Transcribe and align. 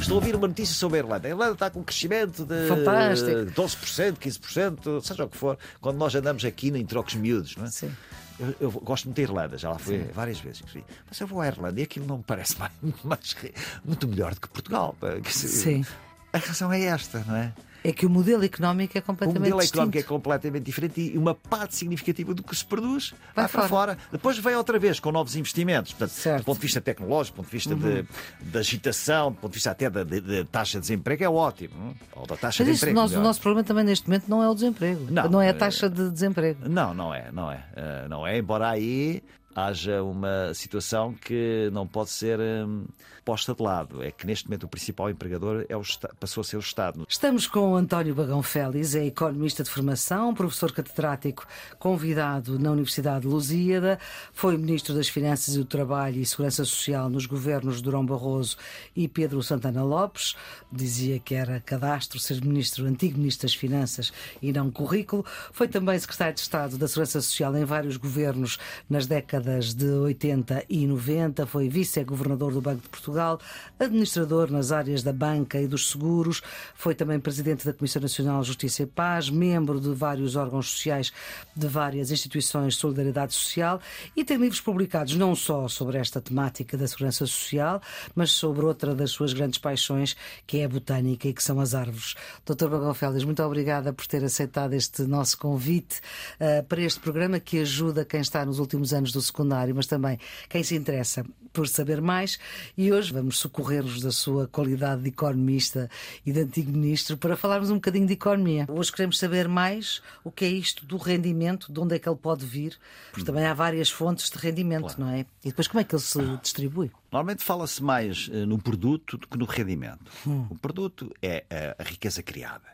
Estou 0.00 0.18
a 0.18 0.20
ouvir 0.20 0.36
uma 0.36 0.46
notícia 0.46 0.74
sobre 0.74 0.98
a 0.98 1.02
Irlanda. 1.02 1.26
A 1.26 1.30
Irlanda 1.30 1.52
está 1.54 1.70
com 1.70 1.80
um 1.80 1.82
crescimento 1.82 2.44
de 2.44 2.68
Fantástico. 2.68 3.50
12%, 3.52 4.12
15%, 4.18 5.02
seja 5.04 5.24
o 5.24 5.28
que 5.28 5.36
for, 5.36 5.58
quando 5.80 5.96
nós 5.96 6.14
andamos 6.14 6.44
aqui 6.44 6.68
em 6.68 6.86
trocos 6.86 7.14
miúdos, 7.14 7.56
não 7.56 7.64
é? 7.64 7.70
Sim. 7.70 7.92
Eu, 8.38 8.54
eu 8.60 8.70
gosto 8.70 9.06
muito 9.06 9.16
da 9.16 9.22
Irlanda, 9.22 9.58
já 9.58 9.70
lá 9.70 9.78
fui 9.78 9.98
várias 10.14 10.38
vezes. 10.38 10.62
Mas 11.08 11.18
eu 11.20 11.26
vou 11.26 11.40
à 11.40 11.48
Irlanda 11.48 11.80
e 11.80 11.82
aquilo 11.82 12.06
não 12.06 12.18
me 12.18 12.24
parece 12.24 12.56
mais, 12.60 12.70
mais- 13.02 13.36
muito 13.84 14.06
melhor 14.06 14.34
do 14.34 14.40
que 14.40 14.48
Portugal. 14.48 14.94
dizer, 15.22 15.48
Sim. 15.48 15.84
A 16.32 16.38
razão 16.38 16.72
é 16.72 16.82
esta, 16.84 17.24
não 17.26 17.34
é? 17.34 17.52
É 17.84 17.92
que 17.92 18.04
o 18.06 18.10
modelo 18.10 18.44
económico 18.44 18.96
é 18.96 19.00
O 19.00 19.02
completamente 19.02 19.38
modelo 19.40 19.58
distinto. 19.60 19.78
económico 19.78 19.98
é 19.98 20.02
completamente 20.02 20.64
diferente 20.64 21.00
e 21.00 21.18
uma 21.18 21.34
parte 21.34 21.76
significativa 21.76 22.34
do 22.34 22.42
que 22.42 22.54
se 22.56 22.64
produz 22.64 23.10
Vai 23.34 23.44
vai, 23.44 23.48
para 23.48 23.48
fora. 23.48 23.68
fora. 23.68 23.98
Depois 24.10 24.38
vem 24.38 24.54
outra 24.56 24.78
vez 24.78 24.98
com 25.00 25.12
novos 25.12 25.36
investimentos. 25.36 25.92
Portanto, 25.92 26.10
Certo. 26.10 26.34
Uhum. 26.36 26.40
do 26.42 26.44
ponto 26.46 26.56
de 26.56 26.62
vista 26.62 26.80
tecnológico, 26.80 27.36
do 27.36 27.42
ponto 27.42 27.50
de 27.50 27.56
vista 27.56 27.74
de, 27.74 28.04
de 28.50 28.58
agitação, 28.58 29.30
do 29.32 29.38
ponto 29.38 29.50
de 29.52 29.56
vista 29.56 29.70
até 29.70 29.88
da 29.90 30.02
de, 30.04 30.20
de 30.20 30.44
taxa 30.44 30.78
de 30.78 30.82
desemprego, 30.82 31.22
é 31.24 31.28
ótimo. 31.28 31.74
não? 31.78 31.94
Ou 32.22 32.26
da 32.26 32.36
taxa 32.36 32.64
Mas 32.64 32.72
de 32.72 32.76
emprego. 32.78 32.94
nós- 33.00 33.12
o 33.12 33.20
nosso 33.20 33.40
problema 33.40 33.64
também 33.64 33.84
neste 33.84 34.06
momento 34.08 34.24
não 34.28 34.42
é 34.42 34.48
o 34.48 34.54
desemprego. 34.54 35.06
Não, 35.10 35.40
é 35.40 35.48
a 35.48 35.50
eh, 35.50 35.52
taxa 35.52 35.88
de 35.88 36.10
desemprego. 36.10 36.68
Não, 36.68 36.92
não 36.94 37.14
é, 37.14 37.30
não 37.32 37.50
é. 37.50 37.64
Eh, 37.76 38.06
não 38.08 38.26
é, 38.26 38.38
embora 38.38 38.68
aí 38.68 39.22
haja 39.56 40.02
uma 40.02 40.52
situação 40.52 41.14
que 41.14 41.70
não 41.72 41.86
pode 41.86 42.10
ser 42.10 42.38
hum, 42.38 42.84
posta 43.24 43.54
de 43.54 43.62
lado. 43.62 44.02
É 44.02 44.10
que 44.10 44.26
neste 44.26 44.46
momento 44.46 44.64
o 44.64 44.68
principal 44.68 45.08
empregador 45.08 45.64
é 45.66 45.76
o 45.76 45.82
passou 46.20 46.42
a 46.42 46.44
ser 46.44 46.56
o 46.56 46.60
Estado. 46.60 47.06
Estamos 47.08 47.46
com 47.46 47.72
o 47.72 47.76
António 47.76 48.14
Bagão 48.14 48.42
Félix, 48.42 48.94
é 48.94 49.06
economista 49.06 49.64
de 49.64 49.70
formação, 49.70 50.34
professor 50.34 50.72
catedrático 50.72 51.46
convidado 51.78 52.58
na 52.58 52.70
Universidade 52.70 53.22
de 53.22 53.28
Lusíada, 53.28 53.98
foi 54.32 54.58
ministro 54.58 54.94
das 54.94 55.08
Finanças 55.08 55.54
e 55.54 55.58
do 55.58 55.64
Trabalho 55.64 56.20
e 56.20 56.26
Segurança 56.26 56.64
Social 56.64 57.08
nos 57.08 57.24
governos 57.24 57.76
de 57.76 57.82
Durão 57.82 58.04
Barroso 58.04 58.58
e 58.94 59.08
Pedro 59.08 59.42
Santana 59.42 59.82
Lopes. 59.82 60.36
Dizia 60.70 61.18
que 61.18 61.34
era 61.34 61.60
cadastro 61.60 62.18
ser 62.18 62.44
ministro, 62.44 62.84
antigo 62.84 63.16
ministro 63.16 63.48
das 63.48 63.54
Finanças 63.54 64.12
e 64.42 64.52
não 64.52 64.70
currículo. 64.70 65.24
Foi 65.50 65.66
também 65.66 65.98
secretário 65.98 66.34
de 66.34 66.40
Estado 66.40 66.76
da 66.76 66.86
Segurança 66.86 67.22
Social 67.22 67.56
em 67.56 67.64
vários 67.64 67.96
governos 67.96 68.58
nas 68.90 69.06
décadas 69.06 69.45
de 69.74 69.86
80 69.86 70.64
e 70.68 70.86
90. 70.86 71.46
Foi 71.46 71.68
vice-governador 71.68 72.52
do 72.52 72.60
Banco 72.60 72.82
de 72.82 72.88
Portugal, 72.88 73.40
administrador 73.78 74.50
nas 74.50 74.72
áreas 74.72 75.02
da 75.02 75.12
banca 75.12 75.60
e 75.60 75.66
dos 75.66 75.88
seguros. 75.90 76.42
Foi 76.74 76.94
também 76.94 77.20
presidente 77.20 77.64
da 77.64 77.72
Comissão 77.72 78.02
Nacional 78.02 78.40
de 78.40 78.48
Justiça 78.48 78.82
e 78.82 78.86
Paz, 78.86 79.30
membro 79.30 79.80
de 79.80 79.90
vários 79.90 80.36
órgãos 80.36 80.70
sociais 80.70 81.12
de 81.54 81.66
várias 81.66 82.10
instituições 82.10 82.74
de 82.74 82.80
solidariedade 82.80 83.34
social 83.34 83.80
e 84.16 84.24
tem 84.24 84.36
livros 84.36 84.60
publicados 84.60 85.14
não 85.16 85.34
só 85.34 85.68
sobre 85.68 85.98
esta 85.98 86.20
temática 86.20 86.76
da 86.76 86.86
segurança 86.86 87.26
social, 87.26 87.80
mas 88.14 88.32
sobre 88.32 88.64
outra 88.64 88.94
das 88.94 89.10
suas 89.10 89.32
grandes 89.32 89.58
paixões, 89.58 90.16
que 90.46 90.58
é 90.58 90.64
a 90.64 90.68
botânica 90.68 91.28
e 91.28 91.32
que 91.32 91.42
são 91.42 91.60
as 91.60 91.74
árvores. 91.74 92.14
Dr. 92.44 92.68
Bagão 92.68 92.94
Félix, 92.94 93.24
muito 93.24 93.42
obrigada 93.42 93.92
por 93.92 94.06
ter 94.06 94.24
aceitado 94.24 94.74
este 94.74 95.02
nosso 95.02 95.38
convite 95.38 96.00
eh, 96.40 96.62
para 96.62 96.82
este 96.82 97.00
programa 97.00 97.38
que 97.38 97.60
ajuda 97.60 98.04
quem 98.04 98.20
está 98.20 98.44
nos 98.44 98.58
últimos 98.58 98.92
anos 98.92 99.12
do 99.12 99.20
secundário, 99.36 99.74
mas 99.74 99.86
também 99.86 100.18
quem 100.48 100.62
se 100.62 100.74
interessa 100.74 101.24
por 101.52 101.68
saber 101.68 102.00
mais. 102.00 102.38
E 102.76 102.92
hoje 102.92 103.12
vamos 103.12 103.38
socorrer-nos 103.38 104.00
da 104.00 104.10
sua 104.10 104.46
qualidade 104.46 105.02
de 105.02 105.08
economista 105.08 105.90
e 106.24 106.32
de 106.32 106.40
antigo 106.40 106.72
ministro 106.72 107.16
para 107.16 107.36
falarmos 107.36 107.70
um 107.70 107.74
bocadinho 107.74 108.06
de 108.06 108.14
economia. 108.14 108.66
Hoje 108.68 108.90
queremos 108.90 109.18
saber 109.18 109.48
mais 109.48 110.02
o 110.24 110.30
que 110.30 110.44
é 110.44 110.48
isto 110.48 110.86
do 110.86 110.96
rendimento, 110.96 111.72
de 111.72 111.78
onde 111.80 111.94
é 111.94 111.98
que 111.98 112.08
ele 112.08 112.16
pode 112.16 112.44
vir, 112.46 112.78
porque 113.10 113.24
também 113.24 113.44
há 113.44 113.54
várias 113.54 113.90
fontes 113.90 114.30
de 114.30 114.38
rendimento, 114.38 114.98
não 114.98 115.08
é? 115.08 115.20
E 115.44 115.48
depois 115.48 115.68
como 115.68 115.80
é 115.80 115.84
que 115.84 115.94
ele 115.94 116.02
se 116.02 116.18
distribui? 116.42 116.90
Normalmente 117.12 117.44
fala-se 117.44 117.82
mais 117.82 118.28
eh, 118.32 118.44
no 118.44 118.58
produto 118.58 119.16
do 119.16 119.26
que 119.26 119.38
no 119.38 119.44
rendimento. 119.44 120.10
Hum. 120.26 120.46
O 120.50 120.58
produto 120.58 121.10
é 121.22 121.44
eh, 121.48 121.76
a 121.78 121.82
riqueza 121.82 122.22
criada. 122.22 122.66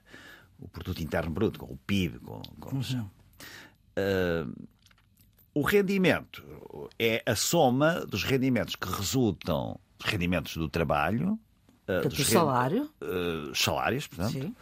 O 0.58 0.68
produto 0.68 1.00
interno 1.02 1.30
bruto, 1.30 1.58
com 1.58 1.66
o 1.66 1.76
PIB, 1.86 2.18
com, 2.20 2.42
como 2.58 2.82
Uhum. 2.82 3.08
Eh, 3.94 4.46
o 5.54 5.62
rendimento 5.62 6.42
é 6.98 7.22
a 7.26 7.34
soma 7.36 8.00
dos 8.06 8.24
rendimentos 8.24 8.74
que 8.76 8.88
resultam 8.88 9.78
dos 9.98 10.10
rendimentos 10.10 10.56
do 10.56 10.68
trabalho, 10.68 11.38
eh, 11.86 11.94
Portanto, 12.02 12.16
dos 12.16 12.18
o 12.20 12.22
ren- 12.30 12.32
salário. 12.38 12.90
eh, 13.00 13.52
salários, 13.54 14.06
portanto, 14.06 14.54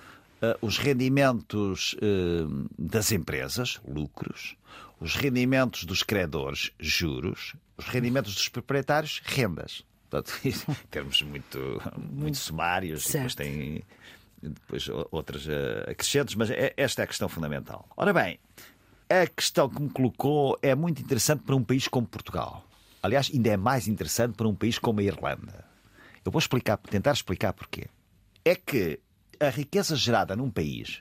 eh, 0.43 0.57
os 0.61 0.79
rendimentos 0.79 1.97
eh, 2.03 2.45
das 2.79 3.13
empresas, 3.13 3.81
lucros, 3.87 4.57
os 5.01 5.15
rendimentos 5.17 5.85
dos 5.85 6.03
credores, 6.03 6.71
juros, 6.79 7.55
os 7.79 7.87
rendimentos 7.87 8.35
dos 8.35 8.49
proprietários, 8.49 9.23
rendas. 9.25 9.85
Portanto, 10.11 10.39
termos 10.91 11.23
muito, 11.23 11.59
muito 11.97 12.37
sumários, 12.37 13.05
e 13.09 13.13
depois 13.13 13.33
Certo. 13.33 13.37
tem 13.37 13.83
depois 14.43 14.89
outras 15.11 15.47
acrescentos, 15.89 16.35
mas 16.35 16.51
é- 16.51 16.73
esta 16.77 17.03
é 17.03 17.05
a 17.05 17.07
questão 17.07 17.29
fundamental. 17.29 17.87
Ora 17.97 18.13
bem, 18.13 18.39
a 19.11 19.27
questão 19.27 19.69
que 19.69 19.83
me 19.83 19.91
colocou 19.91 20.59
é 20.63 20.75
muito 20.75 21.03
interessante 21.03 21.43
para 21.43 21.57
um 21.57 21.65
país 21.65 21.89
como 21.89 22.07
Portugal. 22.07 22.65
Aliás, 23.03 23.31
ainda 23.33 23.49
é 23.51 23.57
mais 23.57 23.89
interessante 23.89 24.35
para 24.37 24.47
um 24.49 24.55
país 24.55 24.79
como 24.79 25.01
a 25.01 25.03
Irlanda. 25.03 25.65
Eu 26.25 26.31
vou 26.31 26.39
explicar, 26.39 26.77
tentar 26.77 27.13
explicar 27.13 27.53
porquê. 27.53 27.87
É 28.45 28.55
que 28.55 29.01
a 29.41 29.49
riqueza 29.49 29.97
gerada 29.97 30.37
num 30.37 30.51
país, 30.51 31.01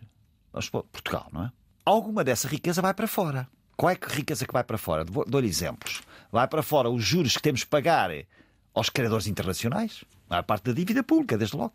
vamos 0.51 0.65
supor, 0.65 0.83
Portugal, 0.91 1.27
não 1.31 1.45
é? 1.45 1.51
Alguma 1.85 2.23
dessa 2.23 2.47
riqueza 2.47 2.81
vai 2.81 2.93
para 2.93 3.07
fora. 3.07 3.47
Qual 3.75 3.89
é 3.89 3.97
a 4.01 4.13
riqueza 4.13 4.45
que 4.45 4.53
vai 4.53 4.63
para 4.63 4.77
fora? 4.77 5.03
Dou- 5.05 5.25
Dou-lhe 5.25 5.47
exemplos. 5.47 6.01
Vai 6.31 6.47
para 6.47 6.61
fora 6.63 6.89
os 6.89 7.03
juros 7.03 7.35
que 7.35 7.41
temos 7.41 7.63
que 7.63 7.69
pagar 7.69 8.09
aos 8.73 8.89
credores 8.89 9.27
internacionais, 9.27 10.03
a 10.29 10.41
parte 10.43 10.65
da 10.65 10.73
dívida 10.73 11.03
pública, 11.03 11.37
desde 11.37 11.55
logo. 11.57 11.73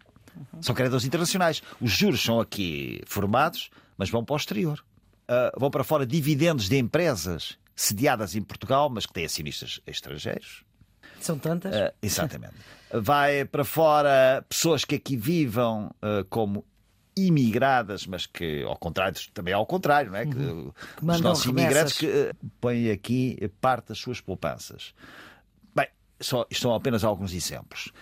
São 0.60 0.74
credores 0.74 1.04
internacionais. 1.04 1.62
Os 1.80 1.90
juros 1.92 2.22
são 2.22 2.40
aqui 2.40 3.02
formados, 3.06 3.70
mas 3.96 4.10
vão 4.10 4.24
para 4.24 4.34
o 4.34 4.36
exterior. 4.36 4.84
Ah, 5.28 5.52
vão 5.56 5.70
para 5.70 5.84
fora 5.84 6.06
dividendos 6.06 6.68
de 6.68 6.76
empresas 6.78 7.58
sediadas 7.76 8.34
em 8.36 8.42
Portugal, 8.42 8.88
mas 8.90 9.06
que 9.06 9.12
têm 9.12 9.24
acionistas 9.24 9.80
estrangeiros. 9.86 10.64
São 11.20 11.38
tantas? 11.38 11.74
Ah, 11.74 11.92
exatamente. 12.02 12.54
Vai 12.92 13.44
para 13.44 13.64
fora 13.64 14.44
pessoas 14.48 14.84
que 14.84 14.94
aqui 14.96 15.16
vivam 15.16 15.90
ah, 16.02 16.24
como 16.28 16.64
imigradas, 17.16 18.06
mas 18.06 18.26
que 18.26 18.62
ao 18.64 18.76
contrário, 18.76 19.18
também 19.32 19.54
ao 19.54 19.64
contrário, 19.64 20.10
não 20.10 20.18
é? 20.18 20.26
Que, 20.26 20.36
os 20.36 20.44
Uhum. 20.44 20.72
mandam 21.02 21.30
nossos 21.30 21.46
imigrantes 21.46 21.96
que 21.98 22.06
ah, 22.06 22.34
põem 22.60 22.90
aqui 22.90 23.38
parte 23.60 23.88
das 23.88 23.98
suas 23.98 24.20
poupanças. 24.20 24.92
Bem, 25.74 25.86
só, 26.20 26.44
isto 26.50 26.62
são 26.62 26.74
apenas 26.74 27.02
alguns 27.04 27.32
exemplos. 27.32 27.92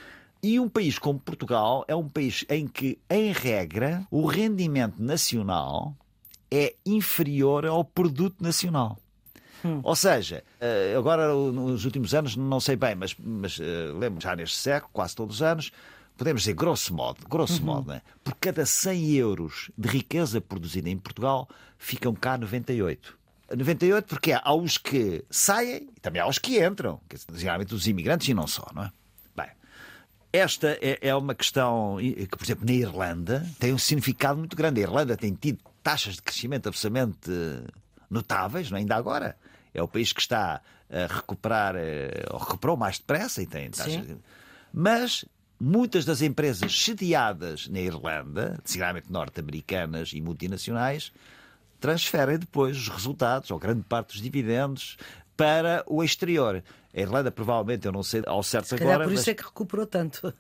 E 0.42 0.58
um 0.58 0.68
país 0.68 0.98
como 0.98 1.20
Portugal 1.20 1.84
é 1.86 1.94
um 1.94 2.08
país 2.08 2.44
em 2.48 2.66
que, 2.66 2.98
em 3.08 3.30
regra, 3.32 4.04
o 4.10 4.26
rendimento 4.26 5.00
nacional 5.00 5.96
é 6.52 6.74
inferior 6.84 7.64
ao 7.64 7.82
produto 7.82 8.42
nacional. 8.42 8.98
Ou 9.82 9.96
seja, 9.96 10.44
eh, 10.60 10.94
agora 10.96 11.32
nos 11.32 11.84
últimos 11.84 12.14
anos, 12.14 12.36
não 12.36 12.60
sei 12.60 12.76
bem, 12.76 12.94
mas, 12.94 13.14
mas 13.18 13.58
eh, 13.60 13.92
lembro 13.98 14.20
já 14.20 14.36
neste 14.36 14.56
século, 14.56 14.90
quase 14.92 15.14
todos 15.14 15.36
os 15.36 15.42
anos, 15.42 15.72
podemos 16.16 16.42
dizer, 16.42 16.54
grosso 16.54 16.94
modo, 16.94 17.26
grosso 17.28 17.64
modo, 17.64 17.88
né? 17.88 18.02
por 18.22 18.34
cada 18.34 18.66
100 18.66 19.12
euros 19.12 19.70
de 19.78 19.88
riqueza 19.88 20.40
produzida 20.40 20.90
em 20.90 20.98
Portugal, 20.98 21.48
ficam 21.78 22.14
cá 22.14 22.36
98. 22.36 23.18
98 23.56 24.06
porque 24.06 24.32
há 24.32 24.54
os 24.54 24.78
que 24.78 25.24
saem 25.30 25.88
e 25.96 26.00
também 26.00 26.20
há 26.20 26.26
os 26.26 26.38
que 26.38 26.64
entram, 26.64 27.00
que 27.08 27.16
geralmente 27.34 27.74
os 27.74 27.86
imigrantes 27.86 28.28
e 28.28 28.34
não 28.34 28.46
só, 28.46 28.66
não 28.74 28.84
é? 28.84 28.92
Bem, 29.36 29.48
esta 30.32 30.78
é, 30.80 30.98
é 31.00 31.14
uma 31.14 31.34
questão 31.34 31.98
que, 31.98 32.26
por 32.28 32.42
exemplo, 32.42 32.64
na 32.66 32.72
Irlanda 32.72 33.46
tem 33.58 33.72
um 33.72 33.78
significado 33.78 34.38
muito 34.38 34.56
grande. 34.56 34.80
A 34.80 34.84
Irlanda 34.84 35.16
tem 35.16 35.34
tido 35.34 35.58
taxas 35.82 36.14
de 36.16 36.22
crescimento 36.22 36.68
absolutamente 36.68 37.30
eh, 37.30 37.66
notáveis, 38.10 38.70
não 38.70 38.76
é? 38.76 38.80
ainda 38.80 38.96
agora. 38.96 39.36
É 39.74 39.82
o 39.82 39.88
país 39.88 40.12
que 40.12 40.20
está 40.20 40.60
a 40.90 41.06
recuperar, 41.14 41.74
eh, 41.76 42.24
ou 42.30 42.38
recuperou 42.38 42.76
mais 42.76 42.98
depressa 42.98 43.40
e 43.42 43.46
tem 43.46 43.70
taxas. 43.70 43.92
Sim. 44.06 44.18
Mas 44.72 45.24
muitas 45.60 46.04
das 46.04 46.20
empresas 46.22 46.78
sediadas 46.82 47.68
na 47.68 47.80
Irlanda, 47.80 48.58
seguramente 48.64 49.10
norte-americanas 49.10 50.12
e 50.12 50.20
multinacionais, 50.20 51.12
transferem 51.80 52.38
depois 52.38 52.76
os 52.76 52.88
resultados, 52.88 53.50
ou 53.50 53.58
grande 53.58 53.82
parte 53.82 54.08
dos 54.12 54.20
dividendos, 54.22 54.96
para 55.36 55.82
o 55.86 56.02
exterior. 56.04 56.62
A 56.94 57.00
Irlanda, 57.00 57.30
provavelmente, 57.30 57.86
eu 57.86 57.92
não 57.92 58.02
sei 58.02 58.22
ao 58.26 58.42
certo 58.42 58.68
Se 58.68 58.74
agora. 58.74 59.04
por 59.04 59.12
isso 59.12 59.22
mas- 59.22 59.28
é 59.28 59.34
que 59.34 59.42
recuperou 59.42 59.86
tanto. 59.86 60.32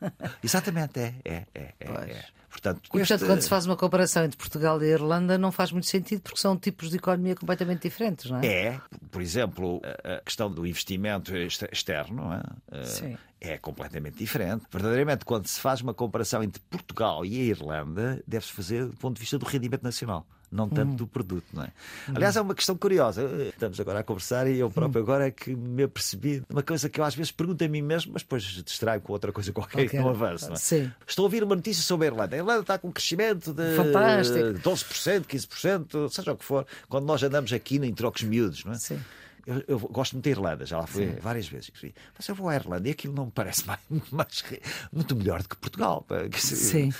Exatamente, 0.44 1.00
é. 1.00 1.14
é, 1.24 1.46
é, 1.54 1.74
é, 1.80 1.86
é. 1.88 2.24
Portanto, 2.52 2.82
E, 2.84 2.88
portanto, 2.90 3.10
este- 3.12 3.24
quando 3.26 3.40
se 3.40 3.48
faz 3.48 3.64
uma 3.64 3.76
comparação 3.76 4.24
entre 4.24 4.36
Portugal 4.36 4.80
e 4.82 4.86
Irlanda, 4.86 5.38
não 5.38 5.50
faz 5.50 5.72
muito 5.72 5.86
sentido, 5.86 6.20
porque 6.20 6.38
são 6.38 6.54
tipos 6.56 6.90
de 6.90 6.96
economia 6.98 7.34
completamente 7.34 7.80
diferentes, 7.82 8.30
não 8.30 8.38
é? 8.40 8.46
É, 8.46 8.80
por 9.10 9.22
exemplo, 9.22 9.80
a 10.04 10.20
questão 10.20 10.50
do 10.50 10.66
investimento 10.66 11.34
exter- 11.34 11.70
externo 11.72 12.30
é? 12.32 12.42
Eh, 12.70 13.16
é 13.40 13.58
completamente 13.58 14.16
diferente. 14.18 14.64
Verdadeiramente, 14.70 15.24
quando 15.24 15.46
se 15.46 15.58
faz 15.60 15.80
uma 15.80 15.94
comparação 15.94 16.42
entre 16.42 16.60
Portugal 16.70 17.24
e 17.24 17.40
a 17.40 17.44
Irlanda, 17.44 18.22
deve-se 18.28 18.52
fazer 18.52 18.86
do 18.86 18.96
ponto 18.98 19.14
de 19.16 19.20
vista 19.20 19.38
do 19.38 19.46
rendimento 19.46 19.82
nacional. 19.82 20.26
Não 20.52 20.68
tanto 20.68 20.94
do 20.94 21.06
produto. 21.06 21.46
Não 21.52 21.64
é? 21.64 21.72
Aliás, 22.14 22.36
é 22.36 22.40
uma 22.40 22.54
questão 22.54 22.76
curiosa. 22.76 23.22
Estamos 23.48 23.80
agora 23.80 24.00
a 24.00 24.02
conversar 24.04 24.46
e 24.46 24.58
eu 24.58 24.70
próprio 24.70 25.02
agora 25.02 25.26
é 25.26 25.30
que 25.30 25.54
me 25.56 25.82
apercebi 25.84 26.40
de 26.40 26.46
uma 26.50 26.62
coisa 26.62 26.88
que 26.88 27.00
eu 27.00 27.04
às 27.04 27.14
vezes 27.14 27.32
pergunto 27.32 27.64
a 27.64 27.68
mim 27.68 27.80
mesmo, 27.82 28.12
mas 28.12 28.22
depois 28.22 28.42
distraio 28.42 29.00
com 29.00 29.12
outra 29.12 29.32
coisa 29.32 29.50
qualquer 29.52 29.88
que 29.88 29.96
não 29.96 30.10
avança. 30.10 30.48
Não 30.48 30.54
é? 30.54 30.58
Sim. 30.58 30.92
Estou 31.06 31.22
a 31.22 31.26
ouvir 31.26 31.42
uma 31.42 31.56
notícia 31.56 31.82
sobre 31.82 32.06
a 32.08 32.10
Irlanda. 32.10 32.36
A 32.36 32.38
Irlanda 32.38 32.60
está 32.60 32.78
com 32.78 32.88
um 32.88 32.92
crescimento 32.92 33.52
de 33.54 33.74
Fantástico. 33.76 34.36
12%, 34.60 35.24
15%, 35.24 36.10
seja 36.12 36.32
o 36.32 36.36
que 36.36 36.44
for, 36.44 36.66
quando 36.88 37.06
nós 37.06 37.22
andamos 37.22 37.52
aqui 37.52 37.76
em 37.76 37.94
trocos 37.94 38.22
miúdos, 38.22 38.64
não 38.64 38.72
é? 38.72 38.78
Sim. 38.78 39.00
Eu, 39.44 39.64
eu 39.66 39.78
gosto 39.80 40.12
muito 40.12 40.24
da 40.24 40.30
Irlanda, 40.30 40.64
já 40.66 40.78
lá 40.78 40.86
fui 40.86 41.06
várias 41.20 41.48
vezes. 41.48 41.72
Mas 42.16 42.28
eu 42.28 42.34
vou 42.34 42.48
à 42.48 42.54
Irlanda 42.54 42.86
e 42.88 42.92
aquilo 42.92 43.12
não 43.12 43.24
me 43.26 43.32
parece 43.32 43.66
mais, 43.66 43.80
mais- 44.12 44.44
muito 44.92 45.16
melhor 45.16 45.42
do 45.42 45.48
que 45.48 45.56
Portugal. 45.56 46.06
dizer, 46.30 46.54
Sim. 46.56 46.92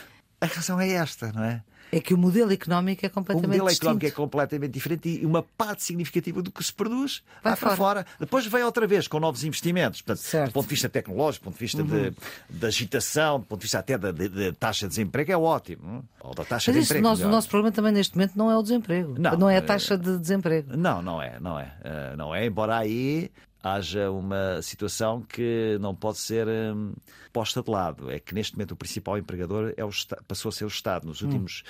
A 0.42 0.46
razão 0.46 0.80
é 0.80 0.90
esta, 0.90 1.32
não 1.32 1.44
é? 1.44 1.62
É 1.94 2.00
que 2.00 2.14
o 2.14 2.16
modelo 2.16 2.50
económico 2.50 3.04
é 3.04 3.08
O 3.08 3.10
completamente 3.10 3.48
modelo 3.48 3.66
distinto. 3.68 3.84
económico 3.88 4.06
é 4.06 4.10
completamente 4.10 4.72
diferente 4.72 5.08
e 5.20 5.26
uma 5.26 5.42
parte 5.42 5.82
significativa 5.84 6.40
do 6.40 6.50
que 6.50 6.64
se 6.64 6.72
produz 6.72 7.22
Vai 7.44 7.54
para 7.54 7.76
fora. 7.76 8.06
Depois 8.18 8.46
vem 8.46 8.62
outra 8.62 8.86
vez 8.86 9.06
com 9.06 9.20
novos 9.20 9.44
investimentos. 9.44 10.00
Portanto, 10.00 10.24
Certo. 10.24 10.46
do 10.50 10.52
ponto 10.54 10.64
de 10.64 10.70
vista 10.70 10.88
tecnológico, 10.88 11.44
do 11.44 11.48
ponto 11.50 11.58
de 11.58 11.60
vista 11.64 11.82
de, 11.82 12.14
de 12.48 12.66
agitação, 12.66 13.40
do 13.40 13.44
ponto 13.44 13.58
de 13.60 13.64
vista 13.64 13.78
até 13.78 13.98
da 13.98 14.10
taxa 14.58 14.86
de 14.86 14.90
desemprego, 14.90 15.32
é 15.32 15.36
ótimo. 15.36 15.82
não 15.86 15.98
é? 15.98 16.02
Ou 16.22 16.34
da 16.34 16.44
taxa 16.46 16.70
Mas 16.72 16.76
de 16.78 16.82
isso, 16.84 16.92
emprego. 16.94 17.08
nós- 17.08 17.20
o 17.20 17.28
nosso 17.28 17.48
problema 17.50 17.70
também 17.74 17.92
neste 17.92 18.16
momento 18.16 18.36
não 18.36 18.50
é 18.50 18.56
o 18.56 18.62
desemprego. 18.62 19.14
Não, 19.18 19.50
é 19.50 19.56
eh, 19.56 19.58
a 19.58 19.62
taxa 19.62 19.98
de 19.98 20.18
desemprego. 20.18 20.74
Não, 20.74 21.02
não 21.02 21.20
é, 21.20 21.38
não 21.40 21.58
é. 21.60 21.74
Eh, 21.84 22.14
não 22.16 22.34
é, 22.34 22.46
embora 22.46 22.78
aí 22.78 23.30
haja 23.62 24.10
uma 24.10 24.60
situação 24.60 25.22
que 25.22 25.78
não 25.80 25.94
pode 25.94 26.18
ser 26.18 26.48
hum, 26.48 26.92
posta 27.32 27.62
de 27.62 27.70
lado. 27.70 28.10
É 28.10 28.18
que 28.18 28.34
neste 28.34 28.54
momento 28.54 28.72
o 28.72 28.76
principal 28.76 29.16
empregador 29.16 29.72
é 29.76 29.84
o 29.84 29.90
passou 30.26 30.48
a 30.48 30.52
ser 30.52 30.64
o 30.64 30.68
Estado. 30.68 31.06
Nos 31.06 31.22
últimos 31.22 31.62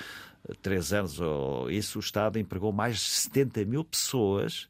eh, 0.49 0.53
três 0.61 0.91
anos 0.91 1.19
ou 1.19 1.69
isso, 1.69 1.99
o 1.99 2.01
Estado 2.01 2.39
empregou 2.39 2.71
mais 2.71 2.95
de 2.95 3.01
70 3.01 3.65
mil 3.65 3.83
pessoas. 3.83 4.67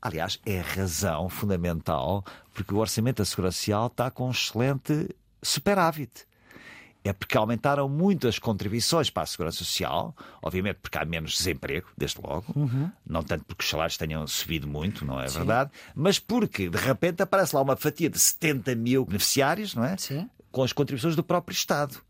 Aliás, 0.00 0.40
é 0.46 0.60
a 0.60 0.62
razão 0.62 1.28
fundamental 1.28 2.24
porque 2.54 2.72
o 2.72 2.78
Orçamento 2.78 3.18
da 3.18 3.24
Segurança 3.24 3.58
Social 3.58 3.86
está 3.88 4.10
com 4.10 4.28
um 4.28 4.30
excelente 4.30 5.14
superávit 5.42 6.26
é 7.08 7.12
porque 7.12 7.36
aumentaram 7.36 7.88
muito 7.88 8.26
as 8.28 8.38
contribuições 8.38 9.10
para 9.10 9.22
a 9.22 9.26
segurança 9.26 9.58
social, 9.58 10.14
obviamente 10.42 10.78
porque 10.82 10.98
há 10.98 11.04
menos 11.04 11.36
desemprego, 11.36 11.88
desde 11.96 12.20
logo, 12.20 12.54
não 13.06 13.22
tanto 13.22 13.44
porque 13.44 13.62
os 13.62 13.68
salários 13.68 13.96
tenham 13.96 14.26
subido 14.26 14.66
muito, 14.66 15.04
não 15.04 15.20
é 15.20 15.26
verdade, 15.26 15.70
mas 15.94 16.18
porque 16.18 16.68
de 16.68 16.78
repente 16.78 17.22
aparece 17.22 17.54
lá 17.54 17.62
uma 17.62 17.76
fatia 17.76 18.10
de 18.10 18.18
70 18.18 18.74
mil 18.74 19.04
beneficiários, 19.04 19.74
não 19.74 19.84
é? 19.84 19.96
Sim. 19.96 20.28
Com 20.50 20.62
as 20.62 20.72
contribuições 20.72 21.14
do 21.14 21.22
próprio 21.22 21.54
Estado. 21.54 22.00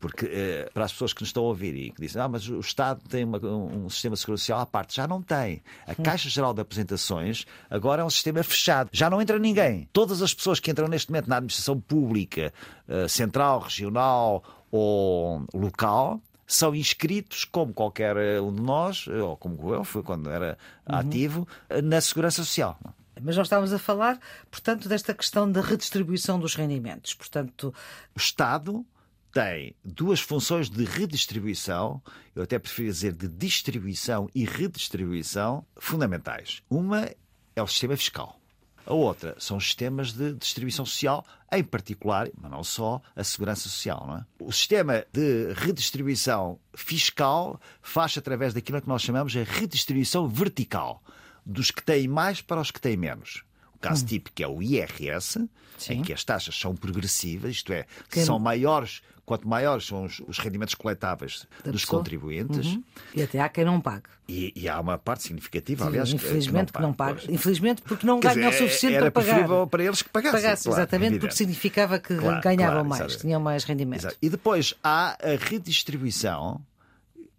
Porque 0.00 0.26
eh, 0.26 0.70
para 0.72 0.84
as 0.84 0.92
pessoas 0.92 1.12
que 1.12 1.22
nos 1.22 1.30
estão 1.30 1.42
a 1.42 1.46
ouvir 1.48 1.74
e 1.74 1.90
que 1.90 2.00
dizem, 2.00 2.22
ah, 2.22 2.28
mas 2.28 2.48
o 2.48 2.60
Estado 2.60 3.00
tem 3.08 3.24
uma- 3.24 3.38
um, 3.44 3.90
sistema 3.90 4.14
de 4.14 4.20
segurança 4.20 4.42
social 4.42 4.60
à 4.60 4.66
parte, 4.66 4.94
já 4.94 5.08
não 5.08 5.20
tem. 5.20 5.60
A 5.86 5.94
Caixa 5.94 6.28
Geral 6.30 6.54
de 6.54 6.60
Apresentações 6.60 7.44
agora 7.68 8.02
é 8.02 8.04
um 8.04 8.10
sistema 8.10 8.42
fechado, 8.44 8.88
já 8.92 9.10
não 9.10 9.20
entra 9.20 9.38
ninguém. 9.40 9.88
Todas 9.92 10.22
as 10.22 10.32
pessoas 10.32 10.60
que 10.60 10.70
entram 10.70 10.86
neste 10.86 11.10
momento 11.10 11.28
na 11.28 11.36
administração 11.38 11.80
pública, 11.80 12.52
eh, 12.88 13.08
central, 13.08 13.58
regional 13.60 14.44
ou 14.70 15.44
local, 15.52 16.20
são 16.46 16.74
inscritos, 16.74 17.44
como 17.44 17.74
qualquer 17.74 18.16
eh, 18.16 18.40
um 18.40 18.54
de 18.54 18.62
nós, 18.62 19.06
ou 19.08 19.36
como 19.36 19.74
eu 19.74 19.82
fui 19.84 20.02
quando 20.02 20.30
era 20.30 20.56
ativo, 20.86 21.46
eh, 21.68 21.82
na 21.82 22.00
Segurança 22.00 22.42
Social. 22.44 22.78
Mas 23.20 23.36
nós 23.36 23.46
estávamos 23.46 23.72
a 23.72 23.78
falar, 23.80 24.18
portanto, 24.48 24.88
desta 24.88 25.12
questão 25.12 25.50
da 25.50 25.60
redistribuição 25.60 26.38
dos 26.38 26.54
rendimentos. 26.54 27.14
Portanto, 27.14 27.74
O 28.14 28.18
Estado 28.18 28.86
tem 29.32 29.74
duas 29.84 30.20
funções 30.20 30.68
de 30.70 30.84
redistribuição, 30.84 32.02
eu 32.34 32.42
até 32.42 32.58
prefiro 32.58 32.88
dizer 32.90 33.12
de 33.12 33.28
distribuição 33.28 34.28
e 34.34 34.44
redistribuição, 34.44 35.64
fundamentais. 35.76 36.62
Uma 36.70 37.10
é 37.54 37.62
o 37.62 37.66
sistema 37.66 37.96
fiscal. 37.96 38.40
A 38.86 38.94
outra 38.94 39.36
são 39.38 39.58
os 39.58 39.64
sistemas 39.66 40.12
de 40.12 40.32
distribuição 40.32 40.86
social, 40.86 41.22
em 41.52 41.62
particular, 41.62 42.28
mas 42.40 42.50
não 42.50 42.64
só, 42.64 43.02
a 43.14 43.22
segurança 43.22 43.68
social. 43.68 44.06
Não 44.06 44.16
é? 44.16 44.24
O 44.38 44.50
sistema 44.50 45.04
de 45.12 45.52
redistribuição 45.52 46.58
fiscal 46.74 47.60
faz 47.82 48.16
através 48.16 48.54
daquilo 48.54 48.80
que 48.80 48.88
nós 48.88 49.02
chamamos 49.02 49.32
de 49.32 49.42
redistribuição 49.42 50.26
vertical, 50.26 51.02
dos 51.44 51.70
que 51.70 51.82
têm 51.82 52.08
mais 52.08 52.40
para 52.40 52.60
os 52.60 52.70
que 52.70 52.80
têm 52.80 52.96
menos. 52.96 53.42
O 53.74 53.78
caso 53.78 54.04
típico 54.06 54.42
é 54.42 54.46
o 54.48 54.62
IRS, 54.62 55.46
Sim. 55.76 55.92
em 55.92 56.02
que 56.02 56.12
as 56.12 56.24
taxas 56.24 56.58
são 56.58 56.74
progressivas, 56.74 57.56
isto 57.56 57.72
é, 57.72 57.84
Quem- 58.10 58.24
são 58.24 58.38
maiores, 58.38 59.02
quanto 59.28 59.46
maiores 59.46 59.86
são 59.86 60.04
os, 60.04 60.20
os 60.26 60.38
rendimentos 60.38 60.74
coletáveis 60.74 61.46
Da 61.62 61.70
dos 61.70 61.82
pessoa. 61.82 62.00
contribuintes, 62.00 62.66
uhum. 62.66 62.82
e 63.14 63.22
até 63.22 63.38
há 63.40 63.48
quem 63.50 63.64
não 63.64 63.78
pague. 63.80 64.04
e, 64.26 64.52
e 64.56 64.66
há 64.68 64.80
uma 64.80 64.96
parte 64.96 65.24
significativa, 65.24 65.84
Sim, 65.84 65.88
aliás, 65.90 66.12
infelizmente 66.12 66.72
que 66.72 66.80
não. 66.80 66.92
Pois. 66.94 67.28
Infelizmente 67.28 67.82
porque 67.82 68.06
não 68.06 68.18
ganham 68.20 68.48
o 68.48 68.52
suficiente 68.52 68.94
era 68.96 69.10
para 69.10 69.20
pagar. 69.22 69.34
preferível 69.34 69.66
para 69.66 69.84
eles 69.84 70.00
que 70.00 70.08
pagassem. 70.08 70.40
Pagasse, 70.40 70.64
claro, 70.64 70.80
exatamente, 70.80 71.06
evidente. 71.06 71.20
porque 71.20 71.36
significava 71.36 71.98
que 71.98 72.16
Claro, 72.16 72.40
ganhavam 72.42 72.72
claro, 72.74 72.88
mais, 72.88 73.00
exatamente. 73.02 73.20
tinham 73.20 73.40
mais 73.40 73.64
rendimento. 73.64 74.00
Exato. 74.00 74.16
E 74.22 74.28
depois 74.30 74.74
há 74.82 75.16
a 75.22 75.36
redistribuição 75.38 76.60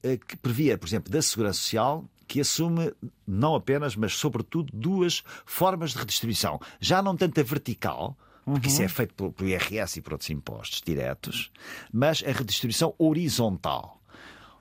eh, 0.03 0.17
que 0.17 0.37
previa, 0.37 0.77
por 0.77 0.87
exemplo, 0.87 1.11
da 1.11 1.21
Segurança 1.21 1.59
Social, 1.59 2.05
que 2.27 2.39
assume 2.39 2.93
não 3.27 3.55
apenas, 3.55 3.95
mas 3.95 4.13
sobretudo, 4.13 4.69
duas 4.73 5.23
formas 5.45 5.91
de 5.91 5.97
redistribuição. 5.97 6.59
Já 6.79 7.01
não 7.01 7.17
tanto 7.17 7.39
a 7.39 7.43
vertical, 7.43 8.15
porque 8.45 8.67
isso 8.67 8.81
é 8.81 8.87
feito 8.87 9.13
pelo, 9.13 9.31
pelo 9.31 9.49
IRS 9.49 9.99
e 9.99 10.01
por 10.01 10.13
outros 10.13 10.29
impostos 10.29 10.81
diretos, 10.85 11.51
mas 11.91 12.23
a 12.25 12.31
redistribuição 12.31 12.93
horizontal. 12.97 13.99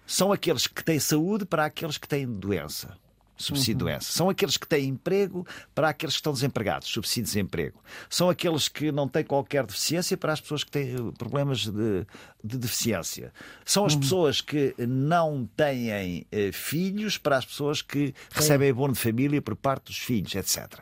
São 0.06 0.32
aqueles 0.32 0.66
que 0.66 0.82
têm 0.82 0.98
saúde 0.98 1.44
para 1.44 1.66
aqueles 1.66 1.98
que 1.98 2.08
têm 2.08 2.26
doença. 2.26 2.96
Subsídio 3.38 3.74
de 3.74 3.78
doença. 3.84 4.10
São 4.10 4.28
aqueles 4.28 4.56
que 4.56 4.66
têm 4.66 4.88
emprego 4.88 5.46
para 5.72 5.90
aqueles 5.90 6.16
que 6.16 6.18
estão 6.18 6.32
desempregados, 6.32 6.88
subsídio 6.88 7.22
de 7.22 7.28
desemprego. 7.28 7.80
São 8.10 8.28
aqueles 8.28 8.66
que 8.66 8.90
não 8.90 9.06
têm 9.06 9.22
qualquer 9.22 9.64
deficiência 9.64 10.16
para 10.16 10.32
as 10.32 10.40
pessoas 10.40 10.64
que 10.64 10.72
têm 10.72 10.94
eh, 10.94 11.12
problemas 11.16 11.66
de, 11.66 12.04
de 12.42 12.58
deficiência. 12.58 13.32
São 13.64 13.86
as 13.86 13.94
pessoas 13.94 14.40
que 14.40 14.74
não 14.78 15.48
têm 15.56 16.26
eh, 16.32 16.50
filhos 16.52 17.16
para 17.16 17.36
as 17.36 17.44
pessoas 17.44 17.80
que 17.80 18.12
recebem 18.32 18.70
abono 18.70 18.94
de 18.94 18.98
família 18.98 19.40
por 19.40 19.54
parte 19.54 19.84
dos 19.84 19.98
filhos, 19.98 20.34
etc. 20.34 20.80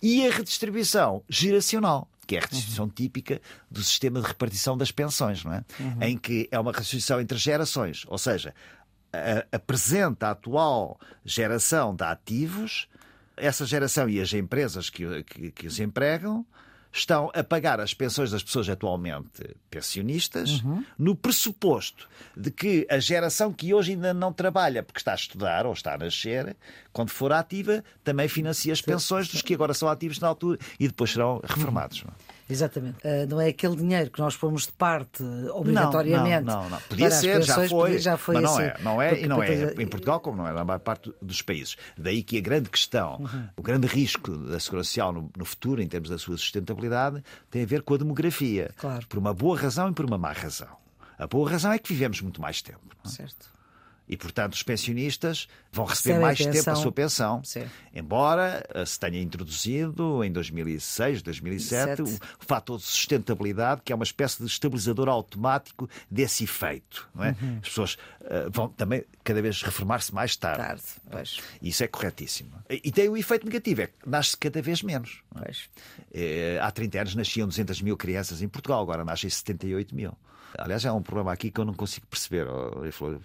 E 0.00 0.28
a 0.28 0.30
redistribuição 0.30 1.24
geracional 1.28 2.08
que 2.26 2.36
é 2.36 2.38
a 2.38 2.42
redistribuição 2.42 2.88
típica 2.88 3.40
do 3.70 3.82
sistema 3.82 4.20
de 4.20 4.26
repartição 4.26 4.76
das 4.76 4.90
pensões, 4.90 5.44
não 5.44 5.52
é? 5.54 5.64
Em 6.00 6.16
que 6.18 6.48
é 6.50 6.58
uma 6.58 6.72
redistribuição 6.72 7.20
entre 7.20 7.38
gerações, 7.38 8.04
ou 8.08 8.18
seja, 8.18 8.54
a- 9.12 9.46
apresenta 9.56 10.28
a 10.28 10.30
atual 10.32 10.98
geração 11.24 11.94
de 11.94 12.04
ativos, 12.04 12.88
essa 13.36 13.64
geração 13.66 14.08
e 14.08 14.20
as 14.20 14.32
empresas 14.32 14.90
que, 14.90 15.22
que- 15.24 15.50
que 15.52 15.66
os 15.66 15.78
empregam 15.78 16.44
estão 16.98 17.30
a 17.34 17.44
pagar 17.44 17.80
as 17.80 17.92
pensões 17.94 18.30
das 18.30 18.42
pessoas 18.42 18.68
atualmente 18.68 19.56
pensionistas 19.70 20.62
no 20.98 21.14
pressuposto 21.14 22.08
de 22.36 22.50
que 22.50 22.86
a 22.90 22.98
geração 22.98 23.52
que 23.52 23.72
hoje 23.74 23.92
ainda 23.92 24.14
não 24.14 24.32
trabalha 24.32 24.82
porque 24.82 24.98
está 24.98 25.12
a 25.12 25.16
estudar 25.16 25.66
ou 25.66 25.72
está 25.72 25.94
a 25.94 25.98
nascer, 25.98 26.56
quando 26.92 27.10
for 27.10 27.32
ativa, 27.32 27.84
também 28.02 28.28
financia 28.28 28.72
as 28.72 28.80
pensões 28.80 29.28
dos 29.28 29.42
que 29.42 29.54
agora 29.54 29.74
são 29.74 29.88
ativos 29.88 30.18
na 30.18 30.28
altura 30.28 30.58
e 30.78 30.86
depois 30.86 31.10
serão 31.10 31.40
reformados. 31.44 32.04
é? 32.06 32.35
Exatamente. 32.48 32.98
Ah, 33.04 33.26
não 33.28 33.40
é 33.40 33.48
aquele 33.48 33.76
dinheiro 33.76 34.10
que 34.10 34.18
nós 34.20 34.36
pomos 34.36 34.66
de 34.66 34.72
parte 34.72 35.22
obrigatoriamente. 35.52 36.44
Não, 36.46 36.62
não, 36.62 36.70
não. 36.70 36.80
Podia 36.82 37.06
para 37.08 37.14
as 37.16 37.20
ser, 37.20 37.42
já 37.42 37.54
foi, 37.54 37.68
podia- 37.68 37.98
já 37.98 38.16
foi 38.16 38.34
mas 38.36 38.44
não 38.44 38.52
assim. 38.52 38.62
é. 38.62 38.76
Não 38.82 39.02
é 39.02 39.08
Porque 39.10 39.24
e 39.24 39.28
não 39.28 39.42
é 39.42 39.74
em 39.78 39.86
Portugal 39.86 40.20
como 40.20 40.36
não 40.36 40.46
é 40.48 40.52
na 40.52 40.64
maior 40.64 40.78
parte 40.78 41.12
dos 41.20 41.42
países. 41.42 41.76
Daí 41.98 42.22
que 42.22 42.38
a 42.38 42.40
grande 42.40 42.68
questão, 42.70 43.16
Uhum. 43.20 43.48
o 43.56 43.62
grande 43.62 43.86
risco 43.86 44.30
da 44.30 44.60
segurança 44.60 44.88
social 44.88 45.12
no, 45.12 45.30
no 45.36 45.44
futuro, 45.44 45.82
em 45.82 45.88
termos 45.88 46.08
da 46.08 46.18
sua 46.18 46.36
sustentabilidade, 46.36 47.22
tem 47.50 47.62
a 47.62 47.66
ver 47.66 47.82
com 47.82 47.94
a 47.94 47.98
demografia. 47.98 48.70
Claro. 48.76 49.06
Por 49.08 49.18
uma 49.18 49.34
boa 49.34 49.58
razão 49.58 49.88
e 49.90 49.92
por 49.92 50.04
uma 50.04 50.18
má 50.18 50.32
razão. 50.32 50.68
A 51.18 51.26
boa 51.26 51.50
razão 51.50 51.72
é 51.72 51.78
que 51.78 51.92
vivemos 51.92 52.20
muito 52.20 52.40
mais 52.40 52.60
tempo. 52.62 52.80
não 53.04 53.10
é? 53.10 53.14
Certo. 53.14 53.50
E, 54.08 54.16
portanto, 54.16 54.54
os 54.54 54.62
pensionistas 54.62 55.48
vão 55.72 55.84
receber 55.84 56.14
Recebem 56.20 56.22
mais 56.48 56.56
tempo 56.56 56.70
a 56.70 56.74
sua 56.76 56.92
pensão. 56.92 57.42
Sim. 57.44 57.64
Embora 57.94 58.64
eh, 58.72 58.84
se 58.86 58.98
tenha 59.00 59.20
introduzido 59.20 60.22
em 60.22 60.30
2006, 60.30 61.22
2007, 61.22 62.02
o, 62.02 62.06
Sete. 62.06 62.20
o 62.40 62.44
fator 62.44 62.78
de 62.78 62.84
sustentabilidade, 62.84 63.82
que 63.84 63.92
é 63.92 63.96
uma 63.96 64.04
espécie 64.04 64.38
de 64.38 64.46
estabilizador 64.46 65.08
automático 65.08 65.88
desse 66.10 66.44
efeito. 66.44 67.08
É? 67.18 67.28
Uhum. 67.30 67.58
As 67.62 67.68
pessoas 67.68 67.98
eh, 68.24 68.46
vão 68.50 68.68
também 68.68 69.04
cada 69.24 69.42
vez 69.42 69.62
reformar-se 69.62 70.14
mais 70.14 70.36
tarde. 70.36 70.62
Tarde. 70.62 70.82
Pois. 71.10 71.38
Isso 71.60 71.82
é 71.82 71.88
corretíssimo. 71.88 72.52
E 72.70 72.92
tem 72.92 73.08
o 73.08 73.16
efeito 73.16 73.44
negativo, 73.44 73.82
é 73.82 73.86
que 73.88 73.94
nasce 74.06 74.36
cada 74.36 74.62
vez 74.62 74.82
menos. 74.82 75.20
é? 75.42 75.50
Eh, 76.12 76.58
Há 76.60 76.70
30 76.70 77.00
anos 77.00 77.14
nasciam 77.14 77.48
200 77.48 77.82
mil 77.82 77.96
crianças 77.96 78.40
em 78.42 78.48
Portugal, 78.48 78.80
agora 78.82 79.04
nascem 79.04 79.28
78 79.28 79.94
mil. 79.94 80.16
Aliás, 80.58 80.86
há 80.86 80.94
um 80.94 81.02
problema 81.02 81.32
aqui 81.32 81.50
que 81.50 81.60
eu 81.60 81.64
não 81.64 81.74
consigo 81.74 82.06
perceber. 82.06 82.46
Oh, 82.48 82.70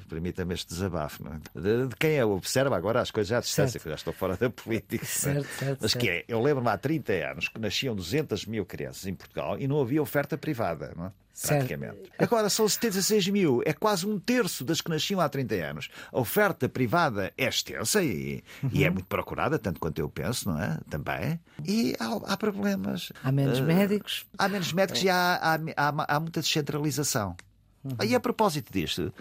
Permita-me 0.09 0.53
este 0.53 0.70
desabafo. 0.73 1.23
é? 1.27 1.59
De, 1.59 1.87
de 1.87 1.95
quem 1.95 2.15
é? 2.17 2.25
Observa 2.25 2.75
agora 2.75 3.01
as 3.01 3.11
coisas 3.11 3.31
à 3.31 3.39
distância, 3.39 3.73
Certo. 3.73 3.83
que 3.83 3.89
já 3.89 3.95
estou 3.95 4.13
fora 4.13 4.35
da 4.37 4.49
política. 4.49 5.03
é? 5.03 5.07
Certo, 5.07 5.47
certo, 5.57 5.79
Mas 5.81 5.93
que 5.93 6.09
é, 6.09 6.25
eu 6.27 6.41
lembro-me 6.41 6.69
há 6.69 6.77
30 6.77 7.13
anos 7.13 7.47
que 7.47 7.59
nasciam 7.59 7.95
200 7.95 8.45
mil 8.45 8.65
crianças 8.65 9.05
em 9.05 9.13
Portugal 9.13 9.57
e 9.59 9.67
não 9.67 9.81
havia 9.81 10.01
oferta 10.01 10.37
privada. 10.37 10.93
Não 10.95 11.07
é? 11.07 11.11
praticamente. 11.47 12.11
Agora 12.19 12.49
são 12.49 12.67
76 12.67 13.29
mil, 13.29 13.61
é 13.65 13.73
quase 13.73 14.05
um 14.05 14.19
terço 14.19 14.63
das 14.63 14.81
que 14.81 14.89
nasciam 14.89 15.19
há 15.19 15.27
30 15.27 15.55
anos. 15.55 15.89
A 16.11 16.19
oferta 16.19 16.69
privada 16.69 17.33
é 17.37 17.45
extensa 17.45 18.03
e, 18.03 18.43
uhum. 18.61 18.69
e 18.71 18.83
é 18.83 18.89
muito 18.89 19.05
procurada, 19.07 19.57
tanto 19.57 19.79
quanto 19.79 19.99
eu 19.99 20.09
penso, 20.09 20.49
não 20.49 20.61
é? 20.61 20.77
Também. 20.89 21.39
E 21.65 21.95
há, 21.99 22.33
há 22.33 22.37
problemas. 22.37 23.11
Há 23.23 23.31
menos 23.31 23.59
uh, 23.59 23.63
médicos. 23.63 24.25
Há 24.37 24.47
menos 24.47 24.71
médicos 24.73 25.03
e 25.03 25.09
há, 25.09 25.35
há, 25.35 25.55
há, 25.77 26.15
há 26.15 26.19
muita 26.19 26.41
descentralização. 26.41 27.35
Uhum. 27.83 27.95
E 28.05 28.15
a 28.15 28.19
propósito 28.19 28.71
disto, 28.71 29.11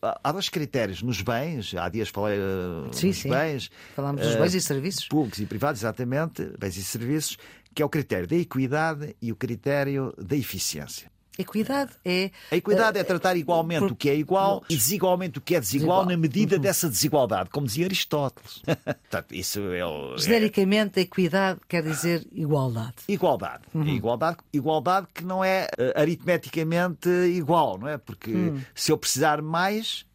há 0.00 0.32
dois 0.32 0.48
critérios 0.48 1.02
nos 1.02 1.20
bens, 1.20 1.74
há 1.74 1.88
dias 1.88 2.08
falei 2.08 2.38
uh, 2.38 2.88
sim, 2.92 3.12
sim. 3.12 3.28
bens. 3.28 3.70
Falámos 3.94 4.22
dos 4.22 4.34
uh, 4.34 4.38
bens 4.38 4.54
e 4.54 4.60
serviços. 4.60 5.08
Públicos 5.08 5.38
e 5.38 5.46
privados, 5.46 5.80
exatamente, 5.80 6.44
bens 6.58 6.76
e 6.76 6.84
serviços, 6.84 7.36
que 7.74 7.82
é 7.82 7.84
o 7.84 7.88
critério 7.88 8.26
da 8.26 8.36
equidade 8.36 9.14
e 9.20 9.30
o 9.30 9.36
critério 9.36 10.14
da 10.18 10.36
eficiência. 10.36 11.10
Equidade 11.38 11.92
é. 12.04 12.30
A 12.50 12.56
equidade 12.56 12.98
é 12.98 13.04
tratar 13.04 13.36
igualmente 13.36 13.80
por... 13.80 13.92
o 13.92 13.96
que 13.96 14.08
é 14.08 14.14
igual 14.14 14.64
e 14.68 14.76
desigualmente 14.76 15.38
o 15.38 15.40
que 15.40 15.54
é 15.54 15.60
desigual, 15.60 15.98
desigual. 15.98 16.16
na 16.16 16.16
medida 16.16 16.56
uhum. 16.56 16.62
dessa 16.62 16.88
desigualdade, 16.88 17.50
como 17.50 17.66
dizia 17.66 17.86
Aristóteles. 17.86 18.62
Portanto, 18.64 19.32
isso 19.32 19.60
é 19.72 19.84
o, 19.84 20.16
Genericamente, 20.16 20.98
a 20.98 21.02
equidade 21.02 21.60
quer 21.68 21.82
dizer 21.82 22.26
igualdade. 22.32 22.96
Igualdade. 23.08 23.64
Uhum. 23.74 23.86
Igualdade, 23.86 24.38
igualdade 24.52 25.06
que 25.12 25.24
não 25.24 25.44
é 25.44 25.66
uh, 25.78 26.00
aritmeticamente 26.00 27.08
igual, 27.08 27.78
não 27.78 27.88
é? 27.88 27.98
Porque 27.98 28.32
uhum. 28.32 28.60
se 28.74 28.90
eu 28.90 28.98
precisar 28.98 29.42
mais, 29.42 30.06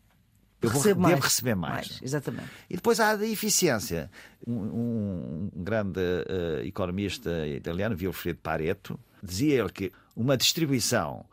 eu 0.61 0.69
vou, 0.69 0.83
devo 0.83 0.99
mais. 1.01 1.19
receber 1.19 1.55
mais. 1.55 1.73
mais. 1.73 1.99
Exatamente. 2.01 2.49
E 2.69 2.75
depois 2.75 2.99
há 2.99 3.11
a 3.11 3.27
eficiência. 3.27 4.09
Um, 4.45 4.53
um, 4.53 5.49
um 5.55 5.63
grande 5.63 5.99
uh, 5.99 6.65
economista 6.65 7.47
italiano, 7.47 7.95
Vilfredo 7.95 8.39
Pareto, 8.41 8.99
dizia 9.21 9.59
ele 9.59 9.69
que 9.69 9.91
uma 10.15 10.37
distribuição 10.37 11.25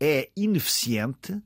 é 0.00 0.28
ineficiente 0.36 1.40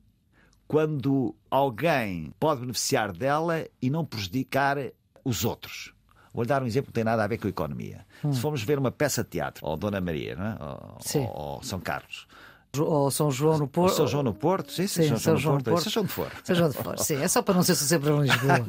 quando 0.67 1.35
alguém 1.49 2.31
pode 2.39 2.61
beneficiar 2.61 3.11
dela 3.11 3.65
e 3.81 3.89
não 3.89 4.05
prejudicar 4.05 4.77
os 5.23 5.43
outros. 5.43 5.93
Vou-lhe 6.33 6.47
dar 6.47 6.61
um 6.61 6.67
exemplo 6.67 6.91
que 6.91 6.99
não 6.99 7.03
tem 7.03 7.03
nada 7.03 7.23
a 7.23 7.27
ver 7.27 7.37
com 7.37 7.47
a 7.47 7.49
economia. 7.49 8.05
Hum. 8.23 8.31
Se 8.31 8.39
formos 8.39 8.61
ver 8.61 8.77
uma 8.77 8.91
peça 8.91 9.23
de 9.23 9.29
teatro, 9.29 9.65
ou 9.65 9.75
Dona 9.75 9.99
Maria, 9.99 10.35
não 10.35 10.45
é? 10.45 10.57
ou, 11.19 11.55
ou, 11.55 11.63
São 11.63 11.79
Carlos, 11.79 12.27
ou 12.77 13.09
São 13.09 13.31
João 13.31 13.57
no 13.57 13.67
Porto. 13.67 13.91
Ou 13.91 13.97
São 13.97 14.07
João 14.07 14.23
no 14.23 14.33
Porto, 14.33 14.71
sim, 14.71 14.85
sim, 14.85 15.01
sim 15.01 15.07
São, 15.09 15.17
São 15.17 15.37
João 15.37 15.55
no 15.57 15.63
Porto. 15.63 15.83
Seja 15.83 16.01
onde 16.01 16.09
for. 16.09 16.31
Seja 16.43 16.65
onde 16.65 16.75
for, 16.75 16.99
sim. 16.99 17.15
É 17.15 17.27
só 17.27 17.41
para 17.41 17.55
não 17.55 17.63
ser 17.63 17.75
sempre 17.75 18.11
em 18.11 18.21
Lisboa. 18.21 18.65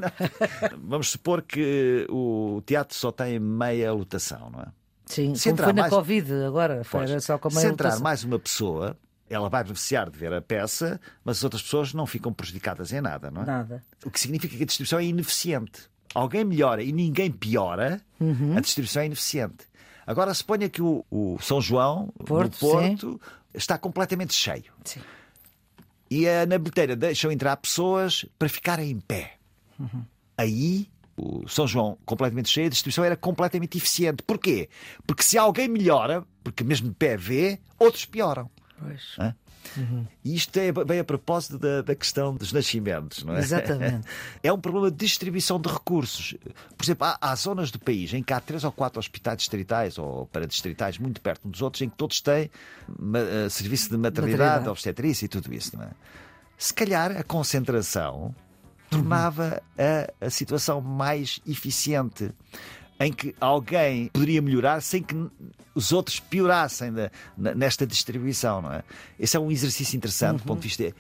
Vamos 0.83 1.11
supor 1.11 1.43
que 1.43 2.07
o 2.09 2.62
teatro 2.65 2.97
só 2.97 3.12
tem 3.12 3.39
meia 3.39 3.93
lotação, 3.93 4.49
não 4.50 4.61
é? 4.61 4.67
Sim, 5.11 5.35
se 5.35 5.50
como 5.50 5.64
foi 5.64 5.73
na 5.73 5.83
mais... 5.83 5.93
Covid 5.93 6.33
agora, 6.45 6.85
foi 6.85 7.07
pois, 7.07 7.25
só 7.25 7.37
com 7.37 7.49
meia 7.49 7.61
Se 7.61 7.67
entrar 7.67 7.99
mais 7.99 8.23
uma 8.23 8.38
pessoa, 8.38 8.97
ela 9.29 9.49
vai 9.49 9.64
beneficiar 9.64 10.09
de 10.09 10.19
ver 10.19 10.33
a 10.33 10.40
peça, 10.40 11.00
mas 11.25 11.38
as 11.38 11.45
outras 11.45 11.62
pessoas 11.62 11.93
não 11.93 12.07
ficam 12.07 12.33
prejudicadas 12.33 12.93
em 12.93 13.00
nada, 13.00 13.31
não 13.31 13.43
é? 13.43 13.47
Nada. 13.47 13.85
O 14.05 14.11
que 14.11 14.21
significa 14.21 14.57
que 14.57 14.62
a 14.62 14.67
distribuição 14.67 14.99
é 14.99 15.05
ineficiente. 15.05 15.83
Alguém 16.14 16.45
melhora 16.45 16.83
e 16.83 16.93
ninguém 16.93 17.31
piora, 17.31 18.00
uhum. 18.21 18.57
a 18.57 18.61
distribuição 18.61 19.02
é 19.02 19.07
ineficiente. 19.07 19.69
Agora 20.07 20.33
suponha 20.35 20.69
que 20.69 20.83
o, 20.83 21.05
o 21.11 21.38
São 21.40 21.61
João, 21.61 22.12
Porto, 22.25 22.55
no 22.55 22.73
Porto, 22.73 23.21
está 23.55 23.79
completamente 23.79 24.35
cheio. 24.35 24.73
Sim. 24.85 25.00
E 26.11 26.29
a, 26.29 26.47
na 26.47 26.59
bilheteira 26.59 26.97
deixam 26.97 27.31
entrar 27.31 27.57
pessoas 27.57 28.25
para 28.38 28.49
ficarem 28.49 28.90
em 28.90 28.99
pé. 28.99 29.35
Uhum. 29.79 30.05
Aí 30.37 30.88
o 31.21 31.49
São 31.49 31.67
João 31.67 31.99
completamente 32.05 32.49
cheio, 32.49 32.67
a 32.67 32.71
distribuição 32.71 33.05
era 33.05 33.17
completamente 33.17 33.77
eficiente. 33.77 34.23
Porquê? 34.23 34.69
Porque 35.07 35.23
se 35.23 35.37
alguém 35.37 35.69
melhora, 35.69 36.25
porque 36.43 36.65
mesmo 36.65 36.89
de 36.89 36.95
pé 36.95 37.17
vê, 37.17 37.59
outros 37.79 38.05
pioram. 38.05 38.50
Pois. 38.79 39.35
Uhum. 39.77 40.07
E 40.25 40.35
isto 40.35 40.57
é 40.59 40.73
bem 40.73 40.99
a 40.99 41.05
propósito 41.05 41.59
da, 41.59 41.83
da, 41.83 41.95
questão 41.95 42.35
dos 42.35 42.53
nascimentos, 42.53 43.23
não 43.23 43.37
é? 43.37 43.41
Exatamente. 43.41 44.09
É 44.43 44.53
um 44.53 44.59
problema 44.59 44.91
de 44.91 44.97
distribuição 44.97 45.61
de 45.61 45.69
recursos. 45.69 46.35
Por 46.77 46.85
exemplo, 46.85 47.07
há, 47.07 47.19
há 47.21 47.35
zonas 47.35 47.71
do 47.71 47.79
país 47.79 48.12
em 48.15 48.23
que 48.23 48.33
há 48.33 48.41
três 48.41 48.65
ou 48.65 48.73
quatro 48.73 48.99
hospitais 48.99 49.39
distritais 49.39 49.99
ou 49.99 50.27
paradistritais 50.27 50.99
muito 50.99 51.21
perto 51.21 51.47
uns 51.47 51.53
dos 51.53 51.62
outros, 51.62 51.83
em 51.83 51.91
que 51.91 51.97
todos 51.97 52.21
têm 52.21 52.50
uh, 52.89 53.50
serviço 53.50 53.91
de 53.91 53.99
maternidade, 53.99 54.39
maternidade, 54.39 54.69
obstetrícia 54.69 55.27
e 55.27 55.29
tudo 55.29 55.53
isso, 55.53 55.77
não 55.77 55.85
é? 55.85 55.91
Se 56.57 56.75
calhar 56.75 57.17
a 57.17 57.23
concentração 57.23 58.35
tornava 58.90 59.62
a, 59.78 60.26
a 60.26 60.30
situação 60.30 60.80
mais 60.80 61.40
eficiente 61.47 62.30
em 62.99 63.12
que 63.12 63.35
alguém 63.40 64.09
poderia 64.09 64.42
melhorar 64.42 64.82
sem 64.82 65.02
que 65.02 65.16
os 65.75 65.92
outros 65.92 66.20
piorassem 66.20 66.92
nesta 67.37 67.87
distribuição, 67.87 68.61
não 68.61 68.73
é? 68.73 68.82
Esse 69.18 69.37
é 69.37 69.40
um 69.40 69.50
exercício 69.50 69.97
interessante 69.97 70.32
uhum. 70.32 70.38
do 70.38 70.44
ponto 70.44 70.61
de 70.61 70.68
vista 70.68 70.94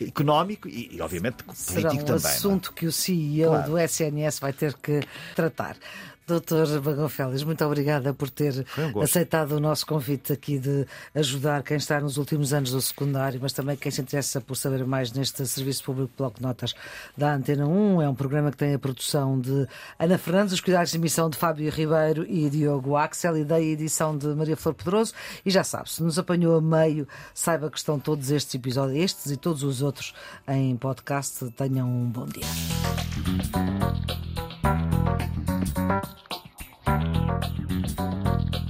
económico 0.00 0.68
e, 0.68 1.00
obviamente, 1.00 1.42
político 1.42 1.72
Será 1.72 1.92
um 1.92 1.96
também. 1.96 2.12
É? 2.12 2.34
assunto 2.34 2.70
é? 2.70 2.78
que 2.78 2.86
o 2.86 2.92
CEO 2.92 3.50
claro. 3.50 3.70
do 3.70 3.78
SNS 3.78 4.38
vai 4.38 4.52
ter 4.52 4.74
que 4.74 5.00
tratar. 5.34 5.76
Doutor 6.30 6.80
Bagão 6.80 7.08
Félix, 7.08 7.42
muito 7.42 7.64
obrigada 7.64 8.14
por 8.14 8.30
ter 8.30 8.64
um 8.94 9.00
aceitado 9.00 9.50
o 9.50 9.60
nosso 9.60 9.84
convite 9.84 10.32
aqui 10.32 10.60
de 10.60 10.86
ajudar 11.12 11.64
quem 11.64 11.76
está 11.76 12.00
nos 12.00 12.18
últimos 12.18 12.52
anos 12.52 12.70
do 12.70 12.80
secundário, 12.80 13.40
mas 13.42 13.52
também 13.52 13.76
quem 13.76 13.90
se 13.90 14.00
interessa 14.00 14.40
por 14.40 14.54
saber 14.54 14.86
mais 14.86 15.10
neste 15.10 15.44
Serviço 15.44 15.82
Público 15.82 16.12
Bloco 16.16 16.36
de 16.36 16.42
Notas 16.42 16.72
da 17.16 17.34
Antena 17.34 17.66
1. 17.66 18.02
É 18.02 18.08
um 18.08 18.14
programa 18.14 18.52
que 18.52 18.56
tem 18.56 18.74
a 18.74 18.78
produção 18.78 19.40
de 19.40 19.66
Ana 19.98 20.18
Fernandes, 20.18 20.52
os 20.52 20.60
cuidados 20.60 20.92
de 20.92 20.98
emissão 20.98 21.28
de 21.28 21.36
Fábio 21.36 21.68
Ribeiro 21.68 22.24
e 22.28 22.48
Diogo 22.48 22.94
Axel 22.94 23.36
e 23.36 23.44
da 23.44 23.60
edição 23.60 24.16
de 24.16 24.28
Maria 24.28 24.56
Flor 24.56 24.74
Pedroso. 24.74 25.12
E 25.44 25.50
já 25.50 25.64
sabe, 25.64 25.90
se 25.90 26.00
nos 26.00 26.16
apanhou 26.16 26.56
a 26.56 26.60
meio, 26.60 27.08
saiba 27.34 27.68
que 27.68 27.78
estão 27.78 27.98
todos 27.98 28.30
estes 28.30 28.54
episódios, 28.54 29.02
estes 29.02 29.32
e 29.32 29.36
todos 29.36 29.64
os 29.64 29.82
outros, 29.82 30.14
em 30.46 30.76
podcast. 30.76 31.50
Tenham 31.56 31.88
um 31.88 32.08
bom 32.08 32.26
dia. 32.26 34.29
Thank 35.46 35.78
you. 38.54 38.69